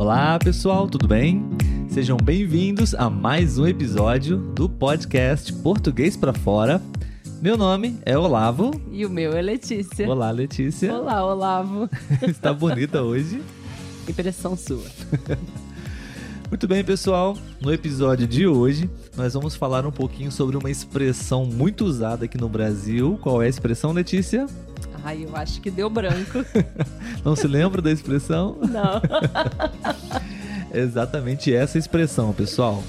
Olá, 0.00 0.38
pessoal, 0.38 0.88
tudo 0.88 1.06
bem? 1.06 1.44
Sejam 1.90 2.16
bem-vindos 2.16 2.94
a 2.94 3.10
mais 3.10 3.58
um 3.58 3.66
episódio 3.66 4.38
do 4.38 4.66
podcast 4.66 5.52
Português 5.52 6.16
para 6.16 6.32
Fora. 6.32 6.80
Meu 7.42 7.54
nome 7.54 7.98
é 8.06 8.16
Olavo. 8.16 8.70
E 8.90 9.04
o 9.04 9.10
meu 9.10 9.32
é 9.32 9.42
Letícia. 9.42 10.08
Olá, 10.08 10.30
Letícia. 10.30 10.90
Olá, 10.94 11.22
Olavo. 11.22 11.86
Está 12.26 12.50
bonita 12.50 13.02
hoje? 13.02 13.42
Impressão 14.08 14.56
sua. 14.56 14.86
Muito 16.48 16.66
bem, 16.66 16.82
pessoal. 16.82 17.36
No 17.60 17.70
episódio 17.70 18.26
de 18.26 18.46
hoje, 18.46 18.88
nós 19.18 19.34
vamos 19.34 19.54
falar 19.54 19.84
um 19.84 19.92
pouquinho 19.92 20.32
sobre 20.32 20.56
uma 20.56 20.70
expressão 20.70 21.44
muito 21.44 21.84
usada 21.84 22.24
aqui 22.24 22.38
no 22.38 22.48
Brasil. 22.48 23.18
Qual 23.20 23.42
é 23.42 23.44
a 23.44 23.50
expressão, 23.50 23.92
Letícia? 23.92 24.46
Ai, 25.04 25.24
eu 25.24 25.36
acho 25.36 25.60
que 25.60 25.70
deu 25.70 25.88
branco. 25.88 26.44
Não 27.24 27.34
se 27.34 27.46
lembra 27.46 27.80
da 27.80 27.90
expressão? 27.90 28.58
Não. 28.60 29.00
Exatamente 30.72 31.52
essa 31.52 31.78
expressão, 31.78 32.32
pessoal. 32.32 32.82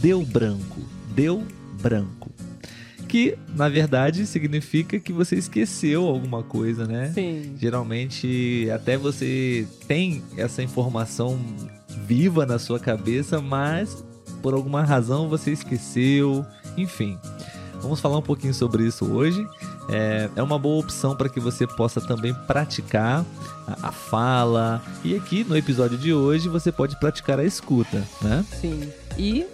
Deu 0.00 0.22
branco. 0.24 0.80
Deu 1.14 1.42
branco. 1.80 2.30
Que, 3.08 3.36
na 3.54 3.68
verdade, 3.68 4.26
significa 4.26 4.98
que 4.98 5.12
você 5.12 5.36
esqueceu 5.36 6.06
alguma 6.06 6.42
coisa, 6.42 6.86
né? 6.86 7.12
Sim. 7.14 7.54
Geralmente, 7.58 8.68
até 8.74 8.96
você 8.96 9.66
tem 9.86 10.22
essa 10.36 10.62
informação 10.62 11.38
viva 12.06 12.46
na 12.46 12.58
sua 12.58 12.80
cabeça, 12.80 13.40
mas 13.40 14.02
por 14.42 14.54
alguma 14.54 14.82
razão 14.82 15.28
você 15.28 15.52
esqueceu. 15.52 16.44
Enfim, 16.76 17.18
vamos 17.82 18.00
falar 18.00 18.18
um 18.18 18.22
pouquinho 18.22 18.54
sobre 18.54 18.86
isso 18.86 19.04
hoje. 19.04 19.46
É, 19.88 20.28
é 20.36 20.42
uma 20.42 20.58
boa 20.58 20.80
opção 20.80 21.16
para 21.16 21.28
que 21.28 21.40
você 21.40 21.66
possa 21.66 22.00
também 22.00 22.34
praticar 22.46 23.24
a, 23.66 23.88
a, 23.88 23.92
fala. 23.92 24.82
E 25.04 25.14
aqui 25.16 25.44
no 25.44 25.56
episódio 25.56 25.98
de 25.98 26.12
hoje 26.12 26.48
você 26.48 26.70
pode 26.70 26.98
praticar 26.98 27.38
a 27.38 27.44
escuta, 27.44 28.02
né? 28.20 28.44
Sim. 28.60 28.92
E 29.18 29.46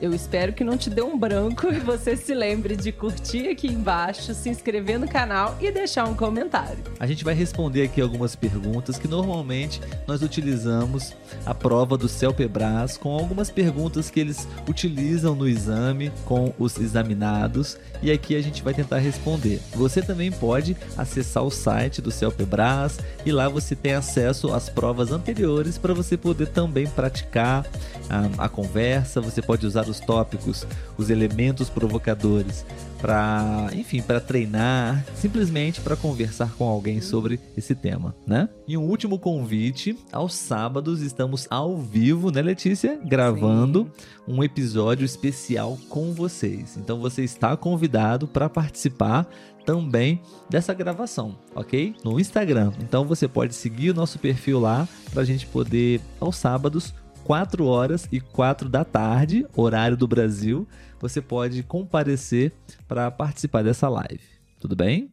eu 0.00 0.12
espero 0.12 0.52
que 0.52 0.64
não 0.64 0.76
te 0.76 0.90
dê 0.90 1.02
um 1.02 1.18
branco 1.18 1.72
e 1.72 1.78
você 1.78 2.16
se 2.16 2.34
lembre 2.34 2.76
de 2.76 2.90
curtir 2.90 3.48
aqui 3.48 3.68
embaixo, 3.68 4.34
se 4.34 4.48
inscrever 4.48 4.98
no 4.98 5.08
canal 5.08 5.56
e 5.60 5.70
deixar 5.70 6.04
um 6.04 6.14
comentário. 6.14 6.78
A 6.98 7.06
gente 7.06 7.24
vai 7.24 7.34
responder 7.34 7.82
aqui 7.82 8.00
algumas 8.00 8.34
perguntas 8.34 8.98
que 8.98 9.06
normalmente 9.06 9.80
nós 10.06 10.22
utilizamos 10.22 11.14
a 11.46 11.54
prova 11.54 11.96
do 11.96 12.08
CELPEBRAS 12.08 12.96
com 12.96 13.12
algumas 13.12 13.50
perguntas 13.50 14.10
que 14.10 14.20
eles 14.20 14.48
utilizam 14.68 15.34
no 15.34 15.48
exame 15.48 16.10
com 16.24 16.52
os 16.58 16.78
examinados 16.78 17.78
e 18.02 18.10
aqui 18.10 18.36
a 18.36 18.42
gente 18.42 18.62
vai 18.62 18.74
tentar 18.74 18.98
responder. 18.98 19.60
Você 19.74 20.02
também 20.02 20.30
pode 20.30 20.76
acessar 20.96 21.44
o 21.44 21.50
site 21.50 22.02
do 22.02 22.10
CELPEBRAS 22.10 22.98
e 23.24 23.32
lá 23.32 23.48
você 23.48 23.74
tem 23.76 23.94
acesso 23.94 24.52
às 24.52 24.68
provas 24.68 25.12
anteriores 25.12 25.78
para 25.78 25.94
você 25.94 26.16
poder 26.16 26.48
também 26.48 26.86
praticar 26.86 27.64
a, 28.08 28.18
ah, 28.18 28.44
a 28.44 28.48
conversa, 28.48 29.20
você 29.20 29.40
pode 29.40 29.66
usar 29.66 29.83
os 29.88 30.00
tópicos, 30.00 30.66
os 30.96 31.10
elementos 31.10 31.68
provocadores 31.68 32.64
para, 33.04 33.68
enfim, 33.74 34.00
para 34.00 34.18
treinar, 34.18 35.04
simplesmente 35.14 35.80
para 35.80 35.94
conversar 35.94 36.54
com 36.54 36.64
alguém 36.64 37.02
sobre 37.02 37.38
esse 37.54 37.74
tema, 37.74 38.14
né? 38.26 38.48
E 38.66 38.78
um 38.78 38.82
último 38.82 39.18
convite, 39.18 39.98
aos 40.10 40.32
sábados 40.32 41.02
estamos 41.02 41.46
ao 41.50 41.76
vivo, 41.76 42.30
né, 42.30 42.40
Letícia, 42.40 42.98
gravando 43.04 43.90
Sim. 43.94 44.32
um 44.32 44.42
episódio 44.42 45.04
especial 45.04 45.78
com 45.90 46.14
vocês. 46.14 46.78
Então 46.78 46.98
você 46.98 47.22
está 47.22 47.54
convidado 47.56 48.26
para 48.26 48.48
participar 48.48 49.28
também 49.66 50.20
dessa 50.48 50.72
gravação, 50.72 51.36
ok? 51.54 51.94
No 52.04 52.18
Instagram. 52.18 52.72
Então 52.80 53.04
você 53.04 53.26
pode 53.26 53.54
seguir 53.54 53.90
o 53.90 53.94
nosso 53.94 54.18
perfil 54.18 54.60
lá 54.60 54.88
para 55.12 55.22
a 55.22 55.24
gente 55.24 55.46
poder 55.46 56.00
aos 56.20 56.36
sábados 56.36 56.94
4 57.24 57.64
horas 57.64 58.06
e 58.12 58.20
4 58.20 58.68
da 58.68 58.84
tarde, 58.84 59.46
horário 59.56 59.96
do 59.96 60.06
Brasil, 60.06 60.68
você 61.00 61.22
pode 61.22 61.62
comparecer 61.62 62.52
para 62.86 63.10
participar 63.10 63.64
dessa 63.64 63.88
live. 63.88 64.22
Tudo 64.60 64.76
bem? 64.76 65.10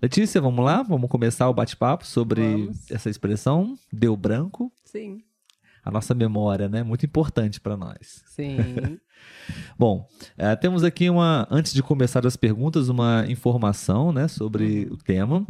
Letícia, 0.00 0.40
vamos 0.40 0.64
lá? 0.64 0.80
Vamos 0.84 1.10
começar 1.10 1.48
o 1.48 1.52
bate-papo 1.54 2.06
sobre 2.06 2.40
vamos. 2.40 2.88
essa 2.88 3.10
expressão, 3.10 3.76
deu 3.92 4.16
branco? 4.16 4.72
Sim. 4.84 5.24
A 5.84 5.90
nossa 5.90 6.14
memória, 6.14 6.68
né? 6.68 6.84
Muito 6.84 7.04
importante 7.04 7.60
para 7.60 7.76
nós. 7.76 8.22
Sim. 8.26 8.56
Bom, 9.76 10.08
é, 10.36 10.54
temos 10.54 10.84
aqui 10.84 11.10
uma, 11.10 11.48
antes 11.50 11.72
de 11.72 11.82
começar 11.82 12.24
as 12.24 12.36
perguntas, 12.36 12.88
uma 12.88 13.24
informação 13.28 14.12
né, 14.12 14.28
sobre 14.28 14.84
uhum. 14.84 14.94
o 14.94 14.96
tema. 14.96 15.46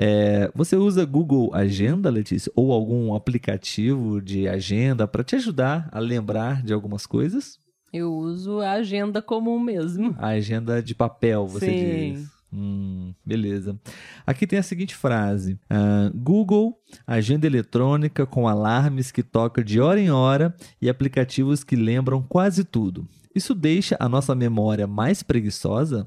É, 0.00 0.48
você 0.54 0.76
usa 0.76 1.04
Google 1.04 1.50
Agenda, 1.52 2.08
Letícia, 2.08 2.52
ou 2.54 2.72
algum 2.72 3.16
aplicativo 3.16 4.22
de 4.22 4.46
agenda 4.46 5.08
para 5.08 5.24
te 5.24 5.34
ajudar 5.34 5.88
a 5.90 5.98
lembrar 5.98 6.62
de 6.62 6.72
algumas 6.72 7.04
coisas? 7.04 7.58
Eu 7.92 8.12
uso 8.14 8.60
a 8.60 8.72
agenda 8.74 9.20
comum 9.20 9.58
mesmo. 9.58 10.14
A 10.18 10.28
agenda 10.28 10.80
de 10.80 10.94
papel, 10.94 11.48
você 11.48 11.66
Sim. 11.66 12.12
diz. 12.12 12.28
Hum, 12.52 13.12
beleza. 13.26 13.76
Aqui 14.24 14.46
tem 14.46 14.60
a 14.60 14.62
seguinte 14.62 14.94
frase: 14.94 15.58
uh, 15.64 16.16
Google, 16.16 16.78
agenda 17.04 17.46
eletrônica 17.46 18.24
com 18.24 18.46
alarmes 18.46 19.10
que 19.10 19.22
toca 19.22 19.64
de 19.64 19.80
hora 19.80 20.00
em 20.00 20.10
hora 20.12 20.54
e 20.80 20.88
aplicativos 20.88 21.64
que 21.64 21.74
lembram 21.74 22.22
quase 22.22 22.62
tudo. 22.62 23.06
Isso 23.34 23.52
deixa 23.52 23.96
a 23.98 24.08
nossa 24.08 24.34
memória 24.34 24.86
mais 24.86 25.24
preguiçosa? 25.24 26.06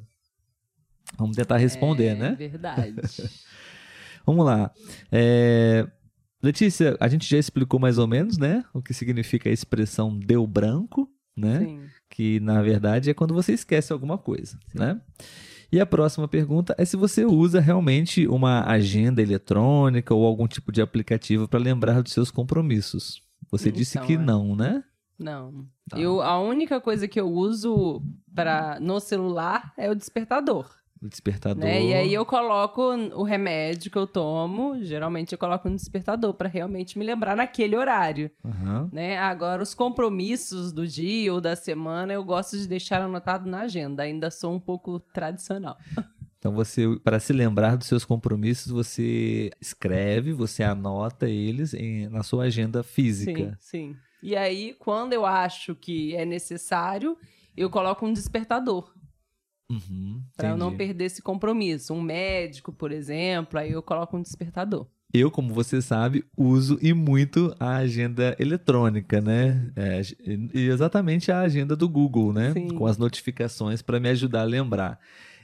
Vamos 1.17 1.35
tentar 1.35 1.57
responder, 1.57 2.07
é, 2.07 2.15
né? 2.15 2.35
Verdade. 2.37 2.95
Vamos 4.25 4.45
lá. 4.45 4.71
É... 5.11 5.87
Letícia, 6.41 6.97
a 6.99 7.07
gente 7.07 7.29
já 7.29 7.37
explicou 7.37 7.79
mais 7.79 7.97
ou 7.97 8.07
menos, 8.07 8.37
né? 8.37 8.63
O 8.73 8.81
que 8.81 8.93
significa 8.93 9.49
a 9.49 9.53
expressão 9.53 10.17
deu 10.17 10.45
branco, 10.47 11.07
né? 11.37 11.59
Sim. 11.59 11.81
Que 12.09 12.39
na 12.39 12.61
verdade 12.61 13.09
é 13.09 13.13
quando 13.13 13.33
você 13.33 13.53
esquece 13.53 13.93
alguma 13.93 14.17
coisa, 14.17 14.57
Sim. 14.67 14.79
né? 14.79 15.01
E 15.71 15.79
a 15.79 15.85
próxima 15.85 16.27
pergunta 16.27 16.75
é 16.77 16.83
se 16.83 16.97
você 16.97 17.23
usa 17.23 17.61
realmente 17.61 18.27
uma 18.27 18.65
agenda 18.65 19.21
eletrônica 19.21 20.13
ou 20.13 20.25
algum 20.25 20.45
tipo 20.45 20.71
de 20.71 20.81
aplicativo 20.81 21.47
para 21.47 21.59
lembrar 21.59 22.01
dos 22.01 22.11
seus 22.11 22.29
compromissos. 22.29 23.21
Você 23.49 23.69
então, 23.69 23.79
disse 23.79 23.99
que 23.99 24.13
é. 24.13 24.17
não, 24.17 24.55
né? 24.55 24.83
Não. 25.17 25.65
Tá. 25.87 25.97
Eu, 25.97 26.21
a 26.21 26.39
única 26.41 26.81
coisa 26.81 27.07
que 27.07 27.19
eu 27.19 27.29
uso 27.29 28.03
para 28.33 28.79
no 28.81 28.99
celular 28.99 29.73
é 29.77 29.89
o 29.89 29.95
despertador. 29.95 30.69
O 31.01 31.09
despertador. 31.09 31.63
Né? 31.63 31.83
E 31.83 31.93
aí 31.93 32.13
eu 32.13 32.23
coloco 32.23 32.81
o 32.81 33.23
remédio 33.23 33.89
que 33.89 33.97
eu 33.97 34.05
tomo, 34.05 34.83
geralmente 34.83 35.31
eu 35.31 35.37
coloco 35.37 35.67
no 35.67 35.75
despertador 35.75 36.33
para 36.33 36.47
realmente 36.47 36.97
me 36.99 37.03
lembrar 37.03 37.35
naquele 37.35 37.75
horário. 37.75 38.29
Uhum. 38.43 38.87
Né? 38.91 39.17
Agora, 39.17 39.63
os 39.63 39.73
compromissos 39.73 40.71
do 40.71 40.87
dia 40.87 41.33
ou 41.33 41.41
da 41.41 41.55
semana 41.55 42.13
eu 42.13 42.23
gosto 42.23 42.55
de 42.55 42.67
deixar 42.67 43.01
anotado 43.01 43.49
na 43.49 43.61
agenda. 43.61 44.03
Ainda 44.03 44.29
sou 44.29 44.53
um 44.53 44.59
pouco 44.59 44.99
tradicional. 44.99 45.77
Então 46.41 46.51
você, 46.53 46.87
para 47.03 47.19
se 47.19 47.31
lembrar 47.31 47.77
dos 47.77 47.85
seus 47.85 48.03
compromissos, 48.03 48.71
você 48.71 49.51
escreve, 49.61 50.33
você 50.33 50.63
anota 50.63 51.29
eles 51.29 51.71
em, 51.75 52.09
na 52.09 52.23
sua 52.23 52.45
agenda 52.45 52.81
física. 52.81 53.55
Sim, 53.59 53.91
sim. 53.91 53.95
E 54.23 54.35
aí, 54.35 54.75
quando 54.79 55.13
eu 55.13 55.23
acho 55.23 55.75
que 55.75 56.15
é 56.15 56.25
necessário, 56.25 57.15
eu 57.55 57.69
coloco 57.69 58.07
um 58.07 58.11
despertador. 58.11 58.91
Uhum, 59.71 60.21
para 60.35 60.49
eu 60.49 60.57
não 60.57 60.75
perder 60.75 61.05
esse 61.05 61.21
compromisso. 61.21 61.93
Um 61.93 62.01
médico, 62.01 62.73
por 62.73 62.91
exemplo, 62.91 63.57
aí 63.57 63.71
eu 63.71 63.81
coloco 63.81 64.17
um 64.17 64.21
despertador. 64.21 64.85
Eu, 65.13 65.29
como 65.29 65.53
você 65.53 65.81
sabe, 65.81 66.23
uso 66.37 66.79
e 66.81 66.93
muito 66.93 67.53
a 67.59 67.75
agenda 67.77 68.35
eletrônica, 68.39 69.19
né? 69.19 69.71
É, 69.75 70.01
exatamente 70.53 71.31
a 71.31 71.41
agenda 71.41 71.75
do 71.75 71.87
Google, 71.87 72.31
né? 72.31 72.53
Sim. 72.53 72.69
Com 72.69 72.85
as 72.85 72.97
notificações 72.97 73.81
para 73.81 73.99
me 73.99 74.09
ajudar 74.09 74.41
a 74.41 74.45
lembrar 74.45 74.99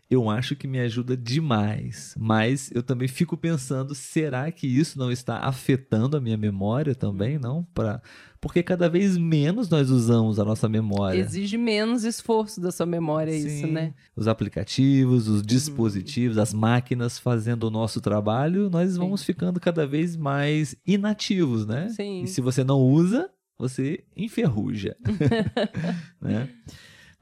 eu 0.09 0.29
acho 0.29 0.56
que 0.56 0.68
me 0.68 0.79
ajuda 0.79 1.18
demais. 1.18 2.16
Mas 2.18 2.72
eu 2.73 2.81
também 2.81 3.07
fico 3.07 3.35
pensando, 3.35 3.93
será 3.93 4.49
que 4.52 4.66
isso 4.66 4.97
não 4.97 5.11
está 5.11 5.40
afetando 5.40 6.16
a 6.16 6.22
minha 6.22 6.37
memória 6.37 6.96
também, 6.96 7.37
não? 7.37 7.64
Pra... 7.73 8.02
Porque 8.40 8.64
cada 8.64 8.87
vez 8.87 9.17
menos 9.17 9.70
nós 9.70 9.90
usamos 9.90 10.40
a 10.40 10.46
nossa 10.46 10.70
memória. 10.70 11.20
Exige 11.20 11.58
menos 11.58 12.03
esforço 12.05 12.61
da 12.61 12.72
sua 12.72 12.85
memória 12.85 13.34
Sim. 13.34 13.47
isso, 13.47 13.67
né? 13.67 13.93
Os 14.16 14.28
aplicativos, 14.28 15.28
os 15.28 15.41
dispositivos, 15.41 16.37
uhum. 16.37 16.43
as 16.43 16.53
máquinas 16.53 17.20
fazendo 17.20 17.66
o 17.66 17.72
nosso 17.72 17.99
trabalho, 17.99 18.70
nós 18.70 18.91
Sim. 18.91 18.99
vamos 18.99 19.23
ficando 19.23 19.59
cada 19.59 19.85
vez 19.85 20.16
mais 20.16 20.76
inativos, 20.85 21.66
né? 21.66 21.90
Sim. 21.90 22.23
E 22.23 22.28
se 22.28 22.40
você 22.40 22.64
não 22.64 22.79
usa, 22.79 23.29
você 23.58 24.05
enferruja. 24.16 24.96
né? 26.22 26.47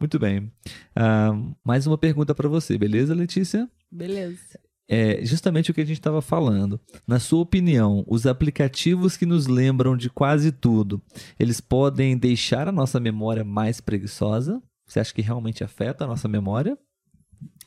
Muito 0.05 0.19
bem. 0.19 0.51
Uh, 0.95 1.55
mais 1.63 1.87
uma 1.87 1.97
pergunta 1.97 2.35
para 2.35 2.47
você, 2.47 2.77
beleza, 2.77 3.15
Letícia? 3.15 3.67
Beleza. 3.91 4.59
É 4.87 5.25
justamente 5.25 5.71
o 5.71 5.73
que 5.73 5.81
a 5.81 5.85
gente 5.85 5.97
estava 5.97 6.21
falando. 6.21 6.79
Na 7.07 7.19
sua 7.19 7.39
opinião, 7.41 8.05
os 8.07 8.27
aplicativos 8.27 9.17
que 9.17 9.25
nos 9.25 9.47
lembram 9.47 9.97
de 9.97 10.07
quase 10.07 10.51
tudo, 10.51 11.01
eles 11.39 11.59
podem 11.59 12.15
deixar 12.15 12.67
a 12.67 12.71
nossa 12.71 12.99
memória 12.99 13.43
mais 13.43 13.81
preguiçosa? 13.81 14.61
Você 14.85 14.99
acha 14.99 15.11
que 15.11 15.23
realmente 15.23 15.63
afeta 15.63 16.03
a 16.03 16.07
nossa 16.07 16.27
memória? 16.27 16.77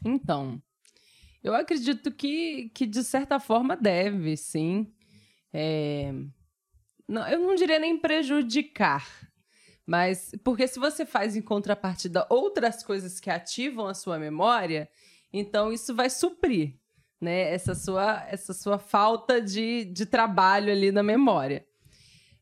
Então, 0.04 0.62
eu 1.42 1.56
acredito 1.56 2.12
que, 2.12 2.70
que 2.72 2.86
de 2.86 3.02
certa 3.02 3.40
forma 3.40 3.76
deve, 3.76 4.36
sim. 4.36 4.86
É, 5.52 6.14
não, 7.08 7.26
eu 7.26 7.40
não 7.40 7.56
diria 7.56 7.80
nem 7.80 7.98
prejudicar, 7.98 9.27
mas 9.88 10.32
porque 10.44 10.68
se 10.68 10.78
você 10.78 11.06
faz 11.06 11.34
em 11.34 11.40
contrapartida 11.40 12.26
outras 12.28 12.82
coisas 12.82 13.18
que 13.18 13.30
ativam 13.30 13.86
a 13.86 13.94
sua 13.94 14.18
memória, 14.18 14.86
então 15.32 15.72
isso 15.72 15.94
vai 15.94 16.10
suprir, 16.10 16.74
né, 17.18 17.54
essa 17.54 17.74
sua, 17.74 18.22
essa 18.28 18.52
sua 18.52 18.78
falta 18.78 19.40
de, 19.40 19.86
de 19.86 20.04
trabalho 20.04 20.70
ali 20.70 20.92
na 20.92 21.02
memória. 21.02 21.64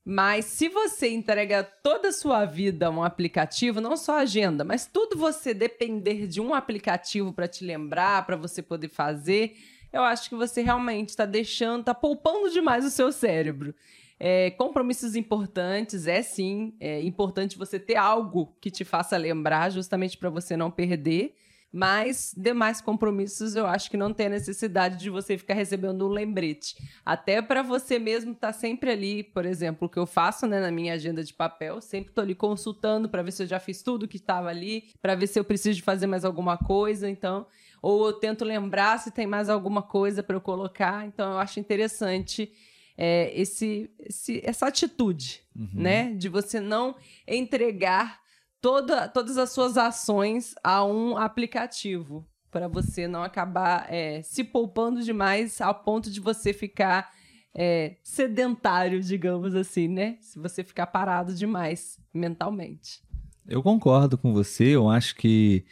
Mas 0.04 0.46
se 0.46 0.68
você 0.68 1.08
entrega 1.08 1.62
toda 1.62 2.08
a 2.08 2.12
sua 2.12 2.44
vida 2.44 2.88
a 2.88 2.90
um 2.90 3.04
aplicativo, 3.04 3.80
não 3.80 3.96
só 3.96 4.18
a 4.18 4.22
agenda, 4.22 4.64
mas 4.64 4.84
tudo 4.84 5.16
você 5.16 5.54
depender 5.54 6.26
de 6.26 6.40
um 6.40 6.52
aplicativo 6.52 7.32
para 7.32 7.46
te 7.46 7.64
lembrar, 7.64 8.26
para 8.26 8.34
você 8.34 8.60
poder 8.60 8.88
fazer, 8.88 9.56
eu 9.92 10.02
acho 10.02 10.28
que 10.28 10.34
você 10.34 10.62
realmente 10.62 11.10
está 11.10 11.24
deixando, 11.24 11.80
está 11.80 11.94
poupando 11.94 12.50
demais 12.50 12.84
o 12.84 12.90
seu 12.90 13.12
cérebro. 13.12 13.72
É, 14.18 14.50
compromissos 14.52 15.14
importantes, 15.14 16.06
é 16.06 16.22
sim, 16.22 16.74
é 16.80 17.02
importante 17.02 17.58
você 17.58 17.78
ter 17.78 17.96
algo 17.96 18.56
que 18.60 18.70
te 18.70 18.84
faça 18.84 19.16
lembrar, 19.16 19.70
justamente 19.70 20.16
para 20.16 20.30
você 20.30 20.56
não 20.56 20.70
perder. 20.70 21.34
Mas 21.72 22.32
demais 22.34 22.80
compromissos 22.80 23.54
eu 23.54 23.66
acho 23.66 23.90
que 23.90 23.98
não 23.98 24.10
tem 24.10 24.30
necessidade 24.30 24.96
de 24.96 25.10
você 25.10 25.36
ficar 25.36 25.52
recebendo 25.52 26.06
um 26.06 26.10
lembrete. 26.10 26.74
Até 27.04 27.42
para 27.42 27.60
você 27.60 27.98
mesmo 27.98 28.32
estar 28.32 28.46
tá 28.46 28.52
sempre 28.52 28.90
ali, 28.90 29.22
por 29.22 29.44
exemplo, 29.44 29.86
o 29.86 29.90
que 29.90 29.98
eu 29.98 30.06
faço 30.06 30.46
né, 30.46 30.58
na 30.58 30.70
minha 30.70 30.94
agenda 30.94 31.22
de 31.22 31.34
papel, 31.34 31.82
sempre 31.82 32.10
estou 32.10 32.22
ali 32.22 32.34
consultando 32.34 33.10
para 33.10 33.22
ver 33.22 33.32
se 33.32 33.42
eu 33.42 33.46
já 33.46 33.60
fiz 33.60 33.82
tudo 33.82 34.08
que 34.08 34.16
estava 34.16 34.48
ali, 34.48 34.84
para 35.02 35.14
ver 35.14 35.26
se 35.26 35.38
eu 35.38 35.44
preciso 35.44 35.76
de 35.76 35.82
fazer 35.82 36.06
mais 36.06 36.24
alguma 36.24 36.56
coisa. 36.56 37.10
Então, 37.10 37.46
ou 37.82 38.06
eu 38.06 38.12
tento 38.14 38.42
lembrar 38.42 38.98
se 38.98 39.10
tem 39.10 39.26
mais 39.26 39.50
alguma 39.50 39.82
coisa 39.82 40.22
para 40.22 40.36
eu 40.36 40.40
colocar. 40.40 41.04
Então, 41.04 41.32
eu 41.32 41.38
acho 41.38 41.60
interessante 41.60 42.50
é, 42.96 43.30
esse, 43.38 43.90
esse, 43.98 44.40
essa 44.44 44.66
atitude, 44.66 45.42
uhum. 45.54 45.68
né, 45.74 46.12
de 46.14 46.28
você 46.28 46.60
não 46.60 46.96
entregar 47.26 48.20
toda, 48.60 49.08
todas 49.08 49.36
as 49.36 49.50
suas 49.50 49.76
ações 49.76 50.54
a 50.64 50.84
um 50.84 51.16
aplicativo 51.16 52.26
para 52.50 52.68
você 52.68 53.06
não 53.06 53.22
acabar 53.22 53.86
é, 53.92 54.22
se 54.22 54.42
poupando 54.42 55.02
demais 55.02 55.60
ao 55.60 55.74
ponto 55.74 56.10
de 56.10 56.20
você 56.20 56.52
ficar 56.52 57.12
é, 57.54 57.96
sedentário, 58.02 59.00
digamos 59.00 59.54
assim, 59.54 59.88
né? 59.88 60.16
Se 60.20 60.38
você 60.38 60.64
ficar 60.64 60.86
parado 60.86 61.34
demais 61.34 61.98
mentalmente. 62.12 63.02
Eu 63.46 63.62
concordo 63.62 64.16
com 64.16 64.32
você, 64.32 64.74
eu 64.74 64.88
acho 64.88 65.16
que 65.16 65.64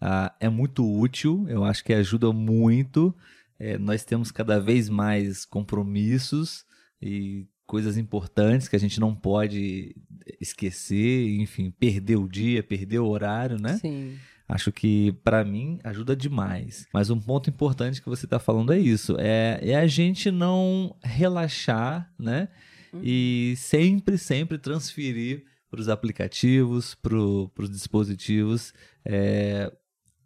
uh, 0.00 0.32
é 0.38 0.48
muito 0.48 0.84
útil, 0.84 1.46
eu 1.48 1.64
acho 1.64 1.84
que 1.84 1.92
ajuda 1.92 2.32
muito. 2.32 3.14
É, 3.58 3.78
nós 3.78 4.04
temos 4.04 4.30
cada 4.30 4.60
vez 4.60 4.88
mais 4.88 5.44
compromissos 5.44 6.64
e 7.02 7.46
coisas 7.66 7.96
importantes 7.96 8.68
que 8.68 8.76
a 8.76 8.78
gente 8.78 9.00
não 9.00 9.14
pode 9.14 9.96
esquecer, 10.40 11.40
enfim, 11.40 11.70
perder 11.70 12.16
o 12.16 12.28
dia, 12.28 12.62
perder 12.62 12.98
o 12.98 13.08
horário, 13.08 13.58
né? 13.60 13.78
Sim. 13.78 14.18
Acho 14.48 14.70
que 14.70 15.12
para 15.24 15.44
mim 15.44 15.78
ajuda 15.82 16.14
demais. 16.14 16.86
Mas 16.92 17.08
um 17.08 17.18
ponto 17.18 17.48
importante 17.48 18.02
que 18.02 18.08
você 18.08 18.26
está 18.26 18.38
falando 18.38 18.72
é 18.72 18.78
isso: 18.78 19.16
é, 19.18 19.58
é 19.62 19.74
a 19.74 19.86
gente 19.86 20.30
não 20.30 20.94
relaxar, 21.02 22.12
né? 22.18 22.48
Uhum. 22.92 23.00
E 23.02 23.54
sempre, 23.56 24.18
sempre 24.18 24.58
transferir 24.58 25.44
para 25.70 25.80
os 25.80 25.88
aplicativos, 25.88 26.94
para 26.94 27.16
os 27.16 27.70
dispositivos, 27.70 28.74
é, 29.06 29.72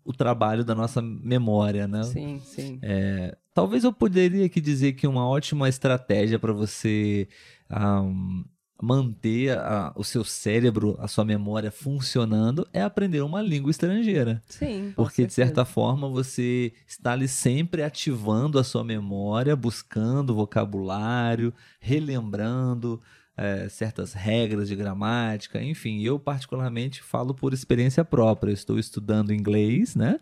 o 0.05 0.12
trabalho 0.12 0.64
da 0.64 0.75
nossa 0.75 1.00
memória, 1.00 1.87
né? 1.87 2.02
Sim, 2.02 2.40
sim. 2.40 2.81
É, 2.82 3.37
talvez 3.56 3.85
eu 3.85 3.93
poderia 3.93 4.44
aqui 4.44 4.61
dizer 4.61 4.93
que 4.93 5.06
uma 5.06 5.26
ótima 5.26 5.67
estratégia 5.67 6.38
para 6.38 6.53
você 6.53 7.26
um, 7.70 8.44
manter 8.82 9.56
a, 9.56 9.94
o 9.97 10.05
seu 10.05 10.23
cérebro, 10.23 10.94
a 11.00 11.08
sua 11.08 11.25
memória 11.25 11.70
funcionando 11.70 12.69
é 12.70 12.82
aprender 12.82 13.23
uma 13.23 13.41
língua 13.41 13.70
estrangeira. 13.70 14.43
Sim. 14.47 14.93
Porque, 14.94 15.25
de 15.25 15.32
certa 15.32 15.64
forma, 15.64 16.06
você 16.06 16.75
está 16.87 17.12
ali 17.12 17.26
sempre 17.26 17.82
ativando 17.82 18.58
a 18.58 18.64
sua 18.64 18.85
memória, 18.85 19.56
buscando 19.56 20.35
vocabulário, 20.35 21.50
relembrando 21.81 23.00
é, 23.38 23.70
certas 23.70 24.12
regras 24.12 24.69
de 24.69 24.76
gramática, 24.76 25.62
enfim, 25.62 26.03
eu 26.03 26.19
particularmente 26.19 27.03
falo 27.03 27.32
por 27.32 27.55
experiência 27.55 28.05
própria. 28.05 28.50
Eu 28.50 28.55
estou 28.55 28.79
estudando 28.79 29.32
inglês, 29.32 29.94
né? 29.94 30.20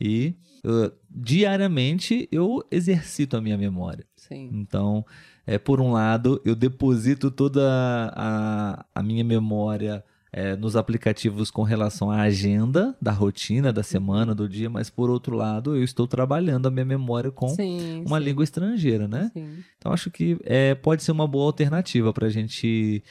E 0.00 0.34
uh, 0.64 0.92
diariamente 1.10 2.28
eu 2.30 2.64
exercito 2.70 3.36
a 3.36 3.40
minha 3.40 3.58
memória. 3.58 4.04
Sim. 4.16 4.50
Então, 4.52 5.04
é, 5.46 5.58
por 5.58 5.80
um 5.80 5.92
lado, 5.92 6.40
eu 6.44 6.54
deposito 6.54 7.30
toda 7.30 7.62
a, 8.14 8.84
a 8.94 9.02
minha 9.02 9.24
memória 9.24 10.04
é, 10.32 10.56
nos 10.56 10.76
aplicativos 10.76 11.50
com 11.50 11.62
relação 11.62 12.10
à 12.10 12.22
agenda 12.22 12.96
da 13.00 13.12
rotina, 13.12 13.70
da 13.70 13.82
semana, 13.82 14.34
do 14.34 14.48
dia, 14.48 14.70
mas 14.70 14.88
por 14.88 15.10
outro 15.10 15.36
lado, 15.36 15.76
eu 15.76 15.84
estou 15.84 16.06
trabalhando 16.06 16.66
a 16.66 16.70
minha 16.70 16.86
memória 16.86 17.30
com 17.30 17.48
sim, 17.48 18.02
uma 18.06 18.18
sim. 18.18 18.24
língua 18.24 18.42
estrangeira, 18.42 19.06
né? 19.06 19.30
Sim. 19.34 19.58
Então 19.76 19.92
acho 19.92 20.10
que 20.10 20.38
é, 20.44 20.74
pode 20.74 21.02
ser 21.02 21.12
uma 21.12 21.26
boa 21.28 21.44
alternativa 21.44 22.12
para 22.14 22.28
a 22.28 22.30
gente 22.30 23.04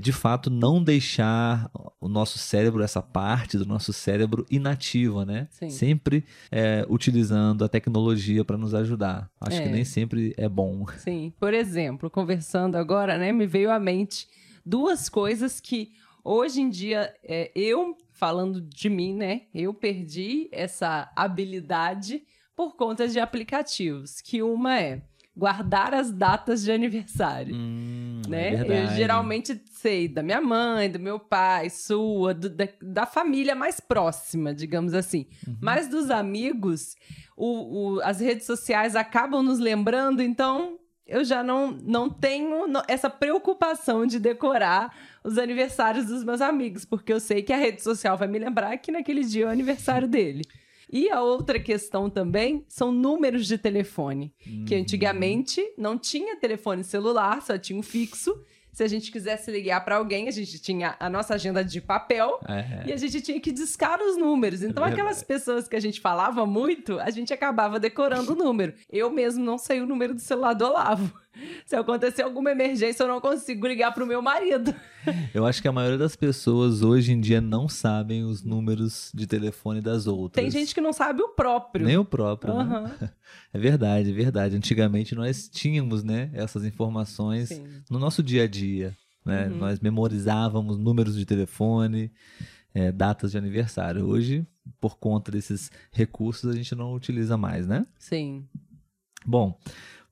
de 0.00 0.12
fato 0.12 0.50
não 0.50 0.82
deixar 0.82 1.70
o 2.00 2.08
nosso 2.08 2.38
cérebro, 2.38 2.82
essa 2.82 3.00
parte 3.00 3.56
do 3.56 3.64
nosso 3.64 3.92
cérebro 3.92 4.44
inativa, 4.50 5.24
né? 5.24 5.48
Sim. 5.50 5.70
Sempre 5.70 6.24
é, 6.50 6.84
utilizando 6.88 7.64
a 7.64 7.68
tecnologia 7.68 8.44
para 8.44 8.56
nos 8.56 8.74
ajudar. 8.74 9.30
Acho 9.40 9.58
é. 9.58 9.62
que 9.62 9.68
nem 9.68 9.84
sempre 9.84 10.34
é 10.36 10.48
bom. 10.48 10.86
Sim. 10.98 11.32
Por 11.38 11.54
exemplo, 11.54 12.10
conversando 12.10 12.76
agora, 12.76 13.16
né, 13.16 13.32
me 13.32 13.46
veio 13.46 13.70
à 13.70 13.78
mente 13.78 14.28
duas 14.64 15.08
coisas 15.08 15.60
que 15.60 15.92
Hoje 16.28 16.60
em 16.60 16.68
dia, 16.68 17.14
é, 17.22 17.52
eu, 17.54 17.96
falando 18.10 18.60
de 18.60 18.90
mim, 18.90 19.14
né? 19.14 19.42
Eu 19.54 19.72
perdi 19.72 20.48
essa 20.50 21.08
habilidade 21.14 22.20
por 22.56 22.74
conta 22.74 23.06
de 23.06 23.20
aplicativos. 23.20 24.20
Que 24.20 24.42
uma 24.42 24.76
é 24.76 25.02
guardar 25.36 25.94
as 25.94 26.10
datas 26.10 26.64
de 26.64 26.72
aniversário. 26.72 27.54
Hum, 27.54 27.95
né? 28.28 28.54
É 28.54 28.84
eu 28.84 28.88
geralmente 28.96 29.60
sei 29.70 30.08
da 30.08 30.22
minha 30.22 30.40
mãe, 30.40 30.90
do 30.90 30.98
meu 30.98 31.18
pai, 31.18 31.70
sua, 31.70 32.34
do, 32.34 32.48
da, 32.48 32.68
da, 32.80 33.06
família 33.06 33.54
mais 33.54 33.80
próxima, 33.80 34.54
digamos 34.54 34.94
assim. 34.94 35.26
Uhum. 35.46 35.56
Mas 35.60 35.88
dos 35.88 36.10
amigos, 36.10 36.96
o, 37.36 37.94
o, 37.96 38.00
as 38.02 38.20
redes 38.20 38.46
sociais 38.46 38.96
acabam 38.96 39.42
nos 39.42 39.58
lembrando, 39.58 40.22
então 40.22 40.78
eu 41.06 41.24
já 41.24 41.42
não, 41.42 41.70
não 41.70 42.10
tenho 42.10 42.66
essa 42.88 43.08
preocupação 43.08 44.06
de 44.06 44.18
decorar 44.18 44.92
os 45.22 45.38
aniversários 45.38 46.06
dos 46.06 46.24
meus 46.24 46.40
amigos, 46.40 46.84
porque 46.84 47.12
eu 47.12 47.20
sei 47.20 47.42
que 47.42 47.52
a 47.52 47.56
rede 47.56 47.82
social 47.82 48.16
vai 48.16 48.26
me 48.26 48.38
lembrar 48.38 48.76
que 48.78 48.90
naquele 48.90 49.22
dia 49.22 49.44
é 49.44 49.46
o 49.46 49.50
aniversário 49.50 50.08
dele. 50.08 50.42
E 50.92 51.10
a 51.10 51.20
outra 51.20 51.58
questão 51.58 52.08
também 52.08 52.64
são 52.68 52.92
números 52.92 53.46
de 53.46 53.58
telefone, 53.58 54.32
uhum. 54.46 54.64
que 54.64 54.74
antigamente 54.74 55.62
não 55.76 55.98
tinha 55.98 56.36
telefone 56.36 56.84
celular, 56.84 57.42
só 57.42 57.58
tinha 57.58 57.78
um 57.78 57.82
fixo. 57.82 58.38
Se 58.72 58.84
a 58.84 58.88
gente 58.88 59.10
quisesse 59.10 59.50
ligar 59.50 59.82
para 59.86 59.96
alguém, 59.96 60.28
a 60.28 60.30
gente 60.30 60.58
tinha 60.60 60.96
a 61.00 61.08
nossa 61.08 61.34
agenda 61.34 61.64
de 61.64 61.80
papel 61.80 62.38
é. 62.46 62.90
e 62.90 62.92
a 62.92 62.96
gente 62.98 63.22
tinha 63.22 63.40
que 63.40 63.50
discar 63.50 63.98
os 64.02 64.18
números. 64.18 64.62
Então, 64.62 64.84
é 64.84 64.90
aquelas 64.90 65.22
pessoas 65.22 65.66
que 65.66 65.74
a 65.74 65.80
gente 65.80 65.98
falava 65.98 66.44
muito, 66.44 67.00
a 67.00 67.08
gente 67.08 67.32
acabava 67.32 67.80
decorando 67.80 68.34
o 68.34 68.36
número. 68.36 68.74
Eu 68.90 69.10
mesmo 69.10 69.42
não 69.42 69.56
sei 69.56 69.80
o 69.80 69.86
número 69.86 70.12
do 70.12 70.20
celular 70.20 70.52
do 70.52 70.66
Olavo. 70.66 71.10
Se 71.64 71.76
acontecer 71.76 72.22
alguma 72.22 72.50
emergência, 72.50 73.02
eu 73.02 73.08
não 73.08 73.20
consigo 73.20 73.66
ligar 73.66 73.92
pro 73.92 74.06
meu 74.06 74.22
marido. 74.22 74.74
Eu 75.32 75.46
acho 75.46 75.62
que 75.62 75.68
a 75.68 75.72
maioria 75.72 75.98
das 75.98 76.16
pessoas 76.16 76.82
hoje 76.82 77.12
em 77.12 77.20
dia 77.20 77.40
não 77.40 77.68
sabem 77.68 78.24
os 78.24 78.42
números 78.42 79.12
de 79.14 79.26
telefone 79.26 79.80
das 79.80 80.06
outras. 80.06 80.42
Tem 80.42 80.50
gente 80.50 80.74
que 80.74 80.80
não 80.80 80.92
sabe 80.92 81.22
o 81.22 81.28
próprio. 81.28 81.86
Nem 81.86 81.96
o 81.96 82.04
próprio, 82.04 82.54
uhum. 82.54 82.82
né? 82.82 82.96
É 83.52 83.58
verdade, 83.58 84.10
é 84.10 84.12
verdade. 84.12 84.56
Antigamente 84.56 85.14
nós 85.14 85.48
tínhamos, 85.48 86.04
né, 86.04 86.30
essas 86.34 86.64
informações 86.64 87.48
Sim. 87.48 87.64
no 87.90 87.98
nosso 87.98 88.22
dia 88.22 88.44
a 88.44 88.46
dia. 88.46 88.96
Né? 89.24 89.48
Uhum. 89.48 89.58
Nós 89.58 89.80
memorizávamos 89.80 90.78
números 90.78 91.16
de 91.16 91.24
telefone, 91.24 92.12
é, 92.72 92.92
datas 92.92 93.32
de 93.32 93.38
aniversário. 93.38 94.06
Hoje, 94.06 94.46
por 94.80 94.98
conta 94.98 95.32
desses 95.32 95.70
recursos, 95.90 96.50
a 96.50 96.54
gente 96.54 96.74
não 96.74 96.92
utiliza 96.92 97.36
mais, 97.36 97.66
né? 97.66 97.86
Sim. 97.98 98.46
Bom, 99.24 99.58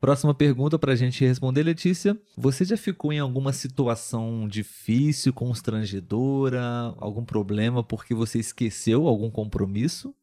Próxima 0.05 0.35
pergunta 0.35 0.79
para 0.79 0.93
a 0.93 0.95
gente 0.95 1.25
responder, 1.25 1.63
Letícia. 1.63 2.15
Você 2.37 2.63
já 2.63 2.77
ficou 2.77 3.11
em 3.11 3.21
alguma 3.21 3.55
situação 3.55 4.47
difícil, 4.47 5.33
constrangedora, 5.33 6.63
algum 6.99 7.25
problema 7.25 7.83
porque 7.83 8.15
você 8.15 8.39
esqueceu 8.39 9.09
algum 9.09 9.31
compromisso? 9.31 10.15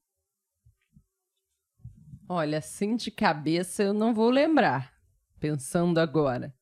Olha, 2.30 2.60
assim 2.60 2.96
de 2.96 3.10
cabeça 3.10 3.82
eu 3.82 3.92
não 3.92 4.14
vou 4.14 4.30
lembrar, 4.30 4.94
pensando 5.40 6.00
agora. 6.00 6.54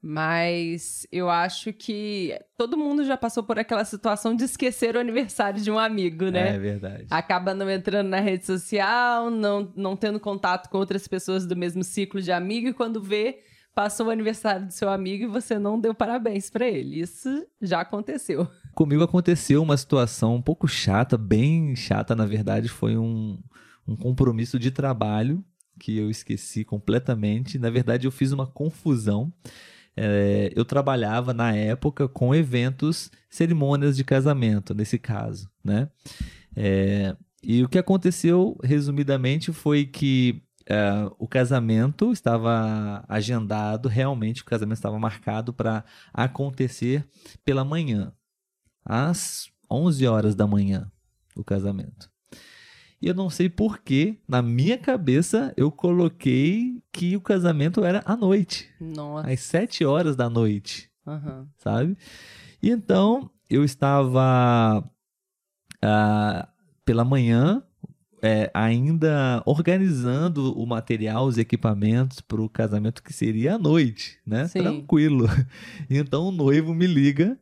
Mas 0.00 1.06
eu 1.10 1.28
acho 1.28 1.72
que 1.72 2.38
todo 2.56 2.78
mundo 2.78 3.04
já 3.04 3.16
passou 3.16 3.42
por 3.42 3.58
aquela 3.58 3.84
situação 3.84 4.34
de 4.34 4.44
esquecer 4.44 4.94
o 4.94 5.00
aniversário 5.00 5.60
de 5.60 5.70
um 5.70 5.78
amigo, 5.78 6.26
né? 6.26 6.54
É 6.54 6.58
verdade. 6.58 7.06
Acaba 7.10 7.52
não 7.52 7.68
entrando 7.68 8.08
na 8.08 8.20
rede 8.20 8.46
social, 8.46 9.28
não, 9.28 9.72
não 9.74 9.96
tendo 9.96 10.20
contato 10.20 10.68
com 10.68 10.78
outras 10.78 11.08
pessoas 11.08 11.44
do 11.46 11.56
mesmo 11.56 11.82
ciclo 11.82 12.22
de 12.22 12.30
amigo, 12.30 12.68
e 12.68 12.72
quando 12.72 13.02
vê, 13.02 13.40
passou 13.74 14.06
o 14.06 14.10
aniversário 14.10 14.66
do 14.66 14.72
seu 14.72 14.88
amigo 14.88 15.24
e 15.24 15.26
você 15.28 15.58
não 15.58 15.80
deu 15.80 15.94
parabéns 15.94 16.48
para 16.48 16.68
ele. 16.68 17.00
Isso 17.00 17.46
já 17.60 17.80
aconteceu. 17.80 18.48
Comigo 18.74 19.02
aconteceu 19.02 19.60
uma 19.62 19.76
situação 19.76 20.36
um 20.36 20.42
pouco 20.42 20.68
chata, 20.68 21.18
bem 21.18 21.74
chata, 21.74 22.14
na 22.14 22.26
verdade, 22.26 22.68
foi 22.68 22.96
um, 22.96 23.38
um 23.86 23.96
compromisso 23.96 24.58
de 24.60 24.70
trabalho 24.70 25.44
que 25.78 25.96
eu 25.96 26.10
esqueci 26.10 26.64
completamente. 26.64 27.58
Na 27.58 27.70
verdade, 27.70 28.06
eu 28.06 28.10
fiz 28.10 28.32
uma 28.32 28.46
confusão. 28.46 29.32
É, 30.00 30.52
eu 30.54 30.64
trabalhava 30.64 31.34
na 31.34 31.52
época 31.52 32.06
com 32.06 32.32
eventos, 32.32 33.10
cerimônias 33.28 33.96
de 33.96 34.04
casamento, 34.04 34.72
nesse 34.72 34.96
caso, 34.98 35.50
né? 35.64 35.88
É, 36.54 37.16
e 37.42 37.64
o 37.64 37.68
que 37.68 37.78
aconteceu, 37.78 38.56
resumidamente, 38.62 39.52
foi 39.52 39.84
que 39.84 40.40
uh, 40.68 41.14
o 41.18 41.26
casamento 41.26 42.12
estava 42.12 43.04
agendado, 43.08 43.88
realmente 43.88 44.42
o 44.42 44.44
casamento 44.44 44.76
estava 44.76 44.98
marcado 44.98 45.52
para 45.52 45.84
acontecer 46.12 47.06
pela 47.44 47.64
manhã, 47.64 48.12
às 48.84 49.50
11 49.70 50.06
horas 50.06 50.34
da 50.34 50.46
manhã, 50.46 50.90
o 51.34 51.42
casamento. 51.42 52.08
E 53.00 53.06
eu 53.06 53.14
não 53.14 53.30
sei 53.30 53.48
por 53.48 53.78
que, 53.78 54.18
na 54.26 54.42
minha 54.42 54.76
cabeça, 54.76 55.52
eu 55.56 55.70
coloquei 55.70 56.82
que 56.92 57.16
o 57.16 57.20
casamento 57.20 57.84
era 57.84 58.02
à 58.04 58.16
noite. 58.16 58.68
Nossa. 58.80 59.30
Às 59.30 59.40
7 59.40 59.84
horas 59.84 60.16
da 60.16 60.28
noite. 60.28 60.90
Uhum. 61.06 61.46
Sabe? 61.56 61.96
E 62.60 62.70
então, 62.70 63.30
eu 63.48 63.64
estava 63.64 64.84
uh, 65.76 66.48
pela 66.84 67.04
manhã 67.04 67.62
é, 68.22 68.50
ainda 68.52 69.42
organizando 69.46 70.52
o 70.58 70.66
material, 70.66 71.26
os 71.26 71.38
equipamentos 71.38 72.20
para 72.20 72.42
o 72.42 72.48
casamento 72.48 73.02
que 73.02 73.12
seria 73.12 73.54
à 73.54 73.58
noite, 73.58 74.18
né? 74.26 74.48
Sim. 74.48 74.60
Tranquilo. 74.60 75.26
Então 75.88 76.28
o 76.28 76.32
noivo 76.32 76.74
me 76.74 76.86
liga 76.86 77.38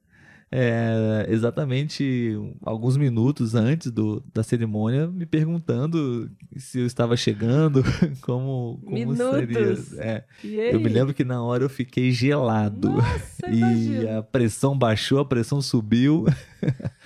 é, 0.50 1.26
exatamente 1.28 2.34
alguns 2.62 2.96
minutos 2.96 3.54
antes 3.54 3.90
do, 3.90 4.22
da 4.32 4.42
cerimônia, 4.42 5.08
me 5.08 5.26
perguntando 5.26 6.30
se 6.56 6.78
eu 6.78 6.86
estava 6.86 7.16
chegando, 7.16 7.82
como, 8.22 8.80
como 8.84 8.94
Minutos. 8.94 9.88
seria. 9.88 10.24
É, 10.44 10.72
eu 10.72 10.80
me 10.80 10.88
lembro 10.88 11.12
que 11.12 11.24
na 11.24 11.42
hora 11.42 11.64
eu 11.64 11.68
fiquei 11.68 12.12
gelado 12.12 12.90
Nossa, 12.90 13.50
e 13.50 13.58
imagino. 13.58 14.18
a 14.18 14.22
pressão 14.22 14.78
baixou, 14.78 15.18
a 15.18 15.24
pressão 15.24 15.60
subiu. 15.60 16.24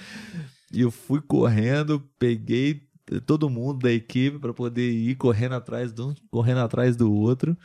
e 0.73 0.83
eu 0.83 0.91
fui 0.91 1.21
correndo, 1.23 2.03
peguei 2.19 2.83
todo 3.27 3.51
mundo 3.51 3.81
da 3.81 3.91
equipe 3.91 4.39
para 4.39 4.53
poder 4.53 4.91
ir 4.91 5.17
correndo 5.17 5.55
atrás 5.55 5.93
de 5.93 6.03
um, 6.03 6.15
correndo 6.31 6.61
atrás 6.61 6.95
do 6.95 7.13
outro. 7.13 7.57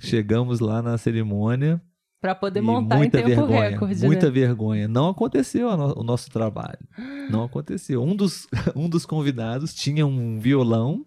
Chegamos 0.00 0.60
lá 0.60 0.82
na 0.82 0.98
cerimônia. 0.98 1.80
Para 2.20 2.34
poder 2.34 2.58
e 2.58 2.62
montar 2.62 2.96
muita 2.96 3.20
em 3.20 3.24
tempo 3.24 3.46
vergonha, 3.46 3.68
recorde, 3.70 4.04
muita 4.06 4.26
né? 4.26 4.32
vergonha. 4.32 4.88
Não 4.88 5.08
aconteceu 5.08 5.76
no- 5.76 6.00
o 6.00 6.02
nosso 6.02 6.30
trabalho. 6.30 6.78
Não 7.30 7.44
aconteceu. 7.44 8.02
Um 8.02 8.16
dos, 8.16 8.46
um 8.74 8.88
dos 8.88 9.06
convidados 9.06 9.72
tinha 9.72 10.04
um 10.06 10.38
violão 10.40 11.06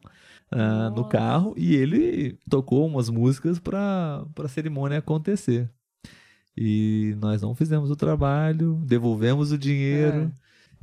ah, 0.51 0.89
no 0.95 1.03
carro 1.05 1.53
e 1.57 1.75
ele 1.75 2.37
tocou 2.49 2.87
umas 2.87 3.09
músicas 3.09 3.59
para 3.59 4.23
a 4.39 4.47
cerimônia 4.47 4.99
acontecer. 4.99 5.69
E 6.55 7.15
nós 7.19 7.41
não 7.41 7.55
fizemos 7.55 7.89
o 7.89 7.95
trabalho, 7.95 8.75
devolvemos 8.85 9.51
o 9.51 9.57
dinheiro. 9.57 10.31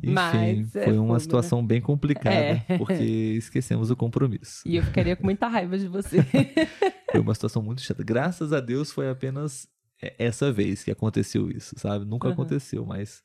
Enfim, 0.03 0.13
Mas 0.13 0.77
é 0.77 0.85
foi 0.85 0.97
uma 0.99 1.15
né? 1.15 1.21
situação 1.21 1.65
bem 1.67 1.81
complicada, 1.81 2.63
É. 2.69 2.79
porque 2.79 3.03
esquecemos 3.37 3.91
o 3.91 3.97
compromisso. 3.97 4.63
E 4.65 4.77
eu 4.77 4.83
ficaria 4.83 5.17
com 5.17 5.25
muita 5.25 5.49
raiva 5.49 5.77
de 5.77 5.89
você. 5.89 6.19
Foi 7.11 7.21
uma 7.21 7.35
situação 7.35 7.61
muito 7.63 7.81
chata. 7.83 8.05
Graças 8.05 8.53
a 8.53 8.61
Deus 8.61 8.93
foi 8.93 9.11
apenas 9.11 9.67
é, 10.03 10.15
essa 10.19 10.51
vez 10.53 10.85
que 10.85 10.91
aconteceu 10.91 11.51
isso, 11.51 11.75
sabe? 11.79 12.05
Nunca 12.05 12.29
Uhum. 12.29 12.35
aconteceu, 12.35 12.85
mas 12.87 13.23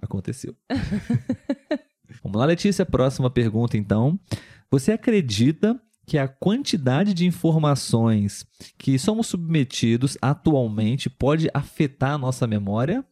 aconteceu. 0.00 0.54
Vamos 2.22 2.38
lá, 2.38 2.46
Letícia. 2.46 2.84
Próxima 2.86 3.30
pergunta, 3.30 3.76
então. 3.76 4.18
Você 4.70 4.92
acredita 4.92 5.80
que 6.06 6.18
a 6.18 6.28
quantidade 6.28 7.12
de 7.12 7.26
informações 7.26 8.46
que 8.78 8.98
somos 8.98 9.26
submetidos 9.26 10.16
atualmente 10.22 11.10
pode 11.10 11.48
afetar 11.52 12.12
a 12.12 12.18
nossa 12.18 12.46
memória? 12.46 13.04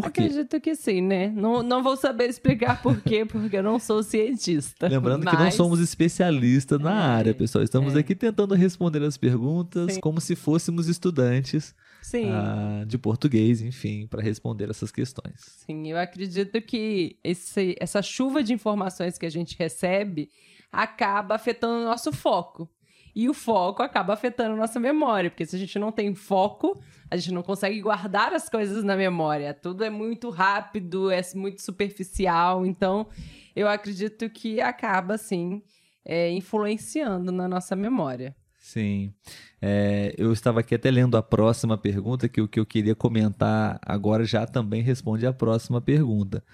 Acredito 0.00 0.60
que 0.60 0.76
sim, 0.76 1.00
né? 1.00 1.28
Não, 1.28 1.60
não 1.60 1.82
vou 1.82 1.96
saber 1.96 2.28
explicar 2.28 2.80
por 2.80 3.00
quê, 3.00 3.24
porque 3.26 3.56
eu 3.56 3.62
não 3.64 3.80
sou 3.80 4.00
cientista. 4.02 4.86
Lembrando 4.86 5.26
que 5.26 5.32
não 5.32 5.40
Mas- 5.46 5.54
somos 5.54 5.80
especialistas 5.80 6.78
na 6.80 6.90
É, 6.92 7.02
área, 7.02 7.34
pessoal. 7.34 7.64
Estamos 7.64 7.96
é. 7.96 7.98
aqui 7.98 8.14
tentando 8.14 8.54
responder 8.54 9.02
as 9.02 9.16
perguntas 9.16 9.94
Sim. 9.94 10.00
como 10.00 10.20
se 10.20 10.36
fôssemos 10.36 10.86
estudantes 10.86 11.74
Sim. 12.02 12.30
ah, 12.30 12.84
de 12.86 12.96
português, 12.96 13.60
enfim, 13.60 14.06
para 14.06 14.22
responder 14.22 14.70
essas 14.70 14.90
questões. 14.90 15.40
Sim, 15.66 15.88
eu 15.88 15.98
acredito 15.98 16.60
que 16.62 17.18
esse, 17.22 17.76
essa 17.80 18.00
chuva 18.02 18.42
de 18.42 18.52
informações 18.52 19.18
que 19.18 19.26
a 19.26 19.30
gente 19.30 19.56
recebe 19.58 20.30
acaba 20.70 21.34
afetando 21.34 21.82
o 21.82 21.84
nosso 21.84 22.12
foco. 22.12 22.68
E 23.14 23.28
o 23.28 23.34
foco 23.34 23.82
acaba 23.82 24.12
afetando 24.12 24.52
a 24.54 24.56
nossa 24.56 24.78
memória, 24.78 25.28
porque 25.28 25.44
se 25.44 25.56
a 25.56 25.58
gente 25.58 25.76
não 25.78 25.90
tem 25.90 26.14
foco, 26.14 26.80
a 27.10 27.16
gente 27.16 27.32
não 27.32 27.42
consegue 27.42 27.80
guardar 27.80 28.32
as 28.32 28.48
coisas 28.48 28.84
na 28.84 28.96
memória. 28.96 29.52
Tudo 29.52 29.82
é 29.82 29.90
muito 29.90 30.30
rápido, 30.30 31.10
é 31.10 31.20
muito 31.34 31.60
superficial. 31.60 32.64
Então, 32.64 33.08
eu 33.56 33.66
acredito 33.66 34.30
que 34.30 34.60
acaba, 34.60 35.14
assim, 35.14 35.62
é, 36.04 36.30
influenciando 36.30 37.32
na 37.32 37.48
nossa 37.48 37.74
memória. 37.74 38.36
Sim. 38.68 39.14
É, 39.62 40.14
eu 40.18 40.30
estava 40.30 40.60
aqui 40.60 40.74
até 40.74 40.90
lendo 40.90 41.16
a 41.16 41.22
próxima 41.22 41.78
pergunta, 41.78 42.28
que 42.28 42.38
o 42.38 42.46
que 42.46 42.60
eu 42.60 42.66
queria 42.66 42.94
comentar 42.94 43.80
agora 43.82 44.26
já 44.26 44.46
também 44.46 44.82
responde 44.82 45.26
à 45.26 45.32
próxima 45.32 45.80
pergunta. 45.80 46.44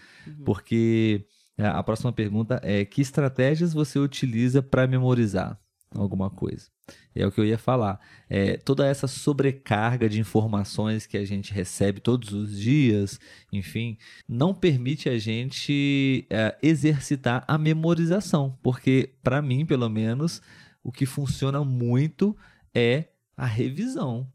Porque 0.44 1.26
é, 1.58 1.66
a 1.66 1.82
próxima 1.82 2.12
pergunta 2.12 2.60
é: 2.62 2.84
que 2.84 3.00
estratégias 3.00 3.72
você 3.72 3.98
utiliza 3.98 4.62
para 4.62 4.86
memorizar 4.86 5.58
alguma 5.90 6.30
coisa? 6.30 6.68
É 7.16 7.26
o 7.26 7.32
que 7.32 7.40
eu 7.40 7.44
ia 7.44 7.58
falar. 7.58 7.98
É, 8.30 8.58
toda 8.58 8.86
essa 8.86 9.08
sobrecarga 9.08 10.08
de 10.08 10.20
informações 10.20 11.06
que 11.06 11.16
a 11.16 11.24
gente 11.24 11.52
recebe 11.52 11.98
todos 11.98 12.32
os 12.32 12.60
dias, 12.60 13.18
enfim, 13.52 13.98
não 14.28 14.54
permite 14.54 15.08
a 15.08 15.18
gente 15.18 16.28
é, 16.30 16.56
exercitar 16.62 17.44
a 17.48 17.58
memorização. 17.58 18.56
Porque, 18.62 19.14
para 19.20 19.42
mim, 19.42 19.66
pelo 19.66 19.88
menos, 19.88 20.40
o 20.84 20.92
que 20.92 21.06
funciona 21.06 21.64
muito 21.64 22.36
é 22.74 23.06
a 23.36 23.46
revisão 23.46 24.30